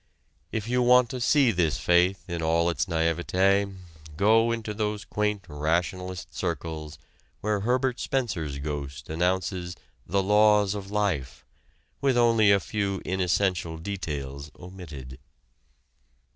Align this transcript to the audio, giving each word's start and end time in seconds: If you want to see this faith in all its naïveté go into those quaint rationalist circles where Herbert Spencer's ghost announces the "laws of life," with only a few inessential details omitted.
If 0.51 0.67
you 0.67 0.81
want 0.81 1.11
to 1.11 1.21
see 1.21 1.51
this 1.51 1.77
faith 1.77 2.27
in 2.27 2.41
all 2.41 2.71
its 2.71 2.87
naïveté 2.87 3.77
go 4.17 4.51
into 4.51 4.73
those 4.73 5.05
quaint 5.05 5.45
rationalist 5.47 6.33
circles 6.33 6.97
where 7.41 7.59
Herbert 7.59 7.99
Spencer's 7.99 8.57
ghost 8.57 9.11
announces 9.11 9.75
the 10.07 10.23
"laws 10.23 10.73
of 10.73 10.89
life," 10.89 11.45
with 12.01 12.17
only 12.17 12.51
a 12.51 12.59
few 12.59 12.99
inessential 13.05 13.77
details 13.77 14.49
omitted. 14.59 15.19